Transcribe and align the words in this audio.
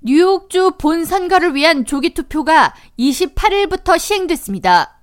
뉴욕주 0.00 0.74
본 0.78 1.04
선거를 1.04 1.56
위한 1.56 1.84
조기 1.84 2.14
투표가 2.14 2.72
28일부터 3.00 3.98
시행됐습니다. 3.98 5.00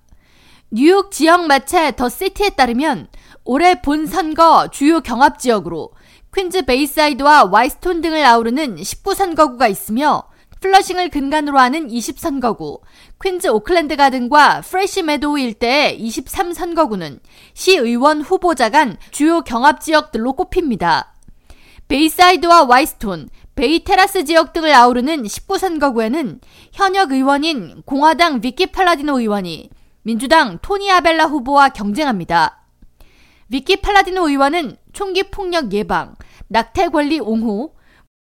뉴욕 0.71 1.11
지역 1.11 1.47
매체 1.47 1.93
더 1.97 2.07
시티에 2.07 2.51
따르면 2.51 3.09
올해 3.43 3.81
본 3.81 4.05
선거 4.07 4.69
주요 4.69 5.01
경합 5.01 5.37
지역으로 5.37 5.91
퀸즈 6.33 6.65
베이사이드와 6.65 7.49
화이트스톤 7.51 7.99
등을 7.99 8.23
아우르는 8.23 8.77
19선거구가 8.77 9.69
있으며 9.69 10.23
플러싱을 10.61 11.09
근간으로 11.09 11.59
하는 11.59 11.89
20선거구, 11.89 12.79
퀸즈 13.21 13.49
오클랜드 13.49 13.97
가든과 13.97 14.61
프레시 14.61 15.03
메도우 15.03 15.37
일대의 15.37 15.99
23선거구는 16.01 17.19
시의원 17.53 18.21
후보자 18.21 18.69
간 18.69 18.97
주요 19.11 19.41
경합 19.41 19.81
지역들로 19.81 20.33
꼽힙니다. 20.33 21.13
베이사이드와 21.87 22.63
화이트스톤, 22.63 23.29
베이테라스 23.55 24.25
지역 24.25 24.51
등을 24.51 24.73
아우르는 24.73 25.23
19선거구에는 25.23 26.41
현역 26.73 27.13
의원인 27.13 27.81
공화당 27.85 28.41
비키 28.41 28.65
팔라디노 28.65 29.19
의원이 29.19 29.69
민주당 30.03 30.59
토니 30.61 30.91
아벨라 30.91 31.25
후보와 31.25 31.69
경쟁합니다. 31.69 32.65
비키 33.49 33.77
팔라디노 33.77 34.27
의원은 34.27 34.75
총기 34.91 35.23
폭력 35.23 35.71
예방, 35.71 36.15
낙태 36.49 36.89
권리 36.89 37.19
옹호, 37.19 37.75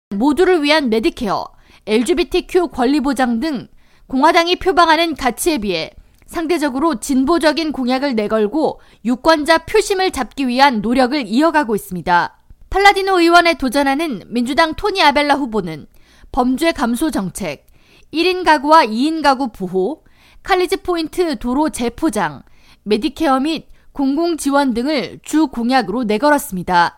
모두를 0.09 0.62
위한 0.62 0.88
메디케어, 0.88 1.47
LGBTQ 1.87 2.69
권리 2.69 3.00
보장 3.00 3.41
등 3.41 3.69
공화당이 4.06 4.56
표방하는 4.56 5.14
가치에 5.14 5.59
비해 5.59 5.91
상대적으로 6.25 6.98
진보적인 6.98 7.73
공약을 7.73 8.14
내걸고 8.14 8.80
유권자 9.05 9.66
표심을 9.66 10.12
잡기 10.12 10.48
위한 10.48 10.80
노력을 10.80 11.27
이어가고 11.27 11.75
있습니다. 11.75 12.39
팔라디노 12.70 13.20
의원에 13.20 13.55
도전하는 13.55 14.23
민주당 14.29 14.74
토니 14.74 15.02
아벨라 15.02 15.34
후보는 15.34 15.87
범죄 16.30 16.70
감소 16.70 17.11
정책, 17.11 17.66
1인 18.15 18.45
가구와 18.45 18.87
2인 18.87 19.23
가구 19.23 19.48
보호, 19.51 20.05
칼리지 20.44 20.78
포인트 20.78 21.36
도로 21.39 21.70
재포장, 21.70 22.42
메디케어 22.84 23.41
및 23.41 23.67
공공 23.92 24.36
지원 24.36 24.72
등을 24.72 25.19
주 25.25 25.48
공약으로 25.48 26.05
내걸었습니다. 26.05 26.97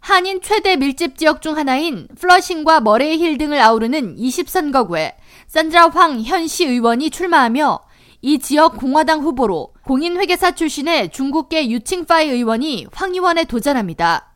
한인 0.00 0.40
최대 0.40 0.76
밀집 0.76 1.16
지역 1.18 1.42
중 1.42 1.56
하나인 1.56 2.08
플러싱과 2.18 2.80
머레이 2.80 3.18
힐 3.18 3.36
등을 3.38 3.60
아우르는 3.60 4.16
20선거구에 4.16 5.12
산드라 5.46 5.90
황 5.90 6.22
현 6.22 6.48
시 6.48 6.64
의원이 6.66 7.10
출마하며 7.10 7.78
이 8.22 8.38
지역 8.38 8.78
공화당 8.78 9.20
후보로 9.20 9.74
공인회계사 9.84 10.52
출신의 10.52 11.10
중국계 11.10 11.68
유칭파이 11.70 12.30
의원이 12.30 12.86
황 12.92 13.12
의원에 13.12 13.44
도전합니다. 13.44 14.31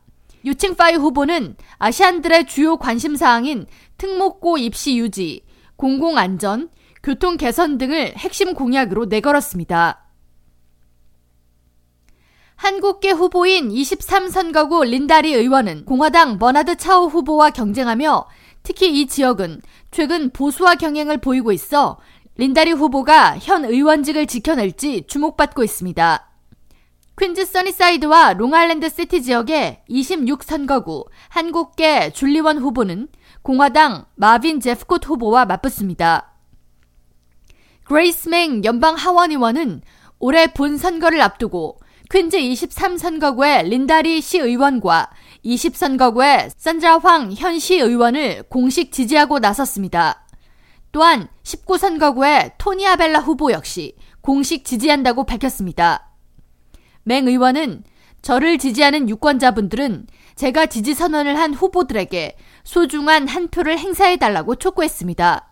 유칭파이 0.46 0.94
후보는 0.94 1.56
아시안들의 1.78 2.46
주요 2.46 2.76
관심사항인 2.76 3.66
특목고 3.98 4.58
입시 4.58 4.96
유지, 4.96 5.44
공공안전, 5.74 6.70
교통 7.02 7.36
개선 7.36 7.78
등을 7.78 8.14
핵심 8.16 8.54
공약으로 8.54 9.06
내걸었습니다. 9.06 10.04
한국계 12.54 13.10
후보인 13.10 13.68
23선거구 13.68 14.86
린다리 14.86 15.34
의원은 15.34 15.84
공화당 15.84 16.38
버나드 16.38 16.76
차오 16.76 17.08
후보와 17.08 17.50
경쟁하며 17.50 18.26
특히 18.62 19.00
이 19.00 19.06
지역은 19.06 19.60
최근 19.90 20.30
보수화 20.30 20.76
경향을 20.76 21.18
보이고 21.18 21.52
있어 21.52 21.98
린다리 22.36 22.72
후보가 22.72 23.38
현 23.38 23.64
의원직을 23.64 24.26
지켜낼지 24.26 25.04
주목받고 25.06 25.64
있습니다. 25.64 26.35
퀸즈 27.18 27.46
써니사이드와 27.46 28.34
롱아일랜드 28.34 28.90
시티 28.90 29.22
지역의 29.22 29.84
26선거구 29.88 31.06
한국계 31.30 32.10
줄리원 32.10 32.58
후보는 32.58 33.08
공화당 33.42 34.04
마빈 34.16 34.60
제프콧 34.60 35.06
후보와 35.06 35.46
맞붙습니다. 35.46 36.32
그레이스 37.84 38.28
맹 38.28 38.62
연방 38.64 38.96
하원 38.96 39.30
의원은 39.30 39.80
올해 40.18 40.52
본 40.52 40.76
선거를 40.76 41.22
앞두고 41.22 41.78
퀸즈 42.10 42.36
23선거구의 42.36 43.64
린다리 43.68 44.20
시 44.20 44.38
의원과 44.38 45.10
20선거구의 45.44 46.50
산드라 46.56 46.98
황 46.98 47.30
현 47.32 47.58
시 47.58 47.76
의원을 47.78 48.42
공식 48.50 48.92
지지하고 48.92 49.38
나섰습니다. 49.38 50.26
또한 50.92 51.28
19선거구의 51.44 52.52
토니 52.58 52.86
아벨라 52.86 53.20
후보 53.20 53.52
역시 53.52 53.96
공식 54.20 54.64
지지한다고 54.64 55.24
밝혔습니다. 55.24 56.05
맹 57.06 57.28
의원은 57.28 57.84
저를 58.20 58.58
지지하는 58.58 59.08
유권자분들은 59.08 60.08
제가 60.34 60.66
지지 60.66 60.92
선언을 60.92 61.38
한 61.38 61.54
후보들에게 61.54 62.36
소중한 62.64 63.28
한 63.28 63.46
표를 63.46 63.78
행사해달라고 63.78 64.56
촉구했습니다. 64.56 65.48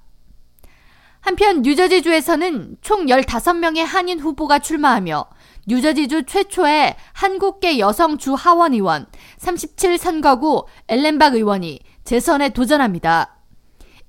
한편 1.21 1.63
뉴저지주에서는 1.63 2.79
총 2.81 3.07
15명의 3.07 3.85
한인 3.85 4.19
후보가 4.19 4.59
출마하며 4.59 5.27
뉴저지주 5.69 6.25
최초의 6.25 6.97
한국계 7.13 7.79
여성 7.79 8.19
주 8.19 8.35
하원 8.35 8.75
의원 8.75 9.07
37선거구 9.39 10.67
엘렌박 10.89 11.37
의원이 11.37 11.79
재선에 12.03 12.49
도전합니다. 12.49 13.37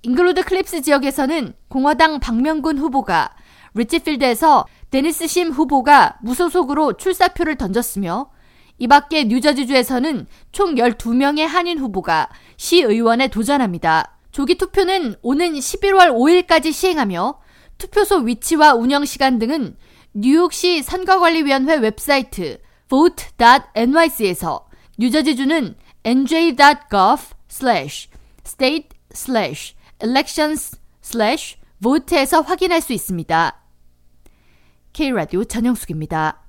잉글우드 0.01 0.43
클립스 0.43 0.81
지역에서는 0.81 1.53
공화당 1.69 2.19
박명근 2.19 2.79
후보가 2.79 3.35
리지필드에서 3.75 4.65
데니스 4.95 5.27
심 5.27 5.51
후보가 5.51 6.19
무소속으로 6.21 6.93
출사표를 6.93 7.57
던졌으며 7.57 8.31
이 8.77 8.87
밖에 8.87 9.25
뉴저지주에서는 9.25 10.25
총 10.53 10.75
12명의 10.75 11.41
한인 11.41 11.79
후보가 11.79 12.29
시의원에 12.55 13.27
도전합니다. 13.27 14.17
조기 14.31 14.55
투표는 14.55 15.15
오는 15.21 15.51
11월 15.51 16.13
5일까지 16.13 16.71
시행하며 16.71 17.41
투표소 17.77 18.19
위치와 18.19 18.75
운영 18.75 19.03
시간 19.03 19.37
등은 19.37 19.75
뉴욕시 20.13 20.81
선거관리위원회 20.81 21.75
웹사이트 21.75 22.61
vote.nyc에서 22.87 24.65
뉴저지주는 24.97 25.75
nj.gov 26.05 27.35
state 28.45 28.89
elections 30.01 30.79
vote에서 31.81 32.39
확인할 32.39 32.79
수 32.79 32.93
있습니다. 32.93 33.64
K라디오 34.95 35.43
전영숙입니다. 35.43 36.44